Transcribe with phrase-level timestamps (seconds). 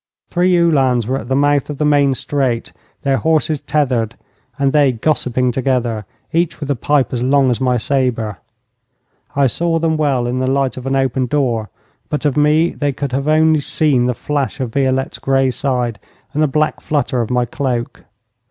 [0.31, 4.15] Three Uhlans were at the mouth of the main street, their horses tethered,
[4.57, 8.39] and they gossiping together, each with a pipe as long as my sabre.
[9.35, 11.69] I saw them well in the light of an open door,
[12.09, 13.25] but of me they could have
[13.63, 15.99] seen only the flash of Violette's grey side
[16.33, 18.03] and the black flutter of my cloak.